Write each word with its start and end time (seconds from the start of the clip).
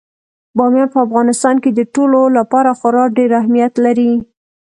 بامیان 0.57 0.89
په 0.93 0.99
افغانستان 1.05 1.55
کې 1.63 1.69
د 1.73 1.79
ټولو 1.93 2.19
لپاره 2.37 2.69
خورا 2.79 3.03
ډېر 3.17 3.29
اهمیت 3.39 3.73
لري. 3.85 4.11